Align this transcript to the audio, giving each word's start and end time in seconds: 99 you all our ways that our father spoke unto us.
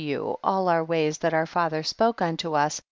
99 0.01 0.11
you 0.19 0.39
all 0.43 0.67
our 0.67 0.83
ways 0.83 1.19
that 1.19 1.31
our 1.31 1.45
father 1.45 1.83
spoke 1.83 2.23
unto 2.23 2.55
us. 2.55 2.79